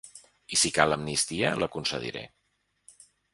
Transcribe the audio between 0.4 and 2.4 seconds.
I si cal amnistia, la concediré.